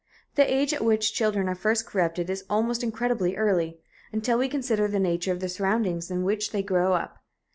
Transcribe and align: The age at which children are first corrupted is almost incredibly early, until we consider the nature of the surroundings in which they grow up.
The 0.33 0.51
age 0.51 0.73
at 0.73 0.83
which 0.83 1.13
children 1.13 1.47
are 1.47 1.53
first 1.53 1.85
corrupted 1.85 2.27
is 2.31 2.43
almost 2.49 2.81
incredibly 2.81 3.35
early, 3.35 3.77
until 4.11 4.39
we 4.39 4.49
consider 4.49 4.87
the 4.87 4.99
nature 4.99 5.31
of 5.31 5.41
the 5.41 5.47
surroundings 5.47 6.09
in 6.09 6.23
which 6.23 6.49
they 6.51 6.63
grow 6.63 6.93
up. 6.93 7.19